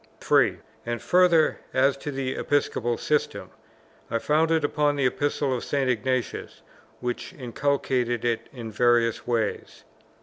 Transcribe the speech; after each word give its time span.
(3.) 0.19 0.57
And 0.83 0.99
further, 0.99 1.59
as 1.75 1.95
to 1.97 2.09
the 2.09 2.31
Episcopal 2.33 2.97
system, 2.97 3.51
I 4.09 4.17
founded 4.17 4.63
it 4.63 4.65
upon 4.65 4.95
the 4.95 5.05
Epistles 5.05 5.57
of 5.57 5.63
St. 5.63 5.87
Ignatius, 5.91 6.63
which 7.01 7.33
inculcated 7.33 8.25
it 8.25 8.49
in 8.51 8.71
various 8.71 9.27
ways. 9.27 9.83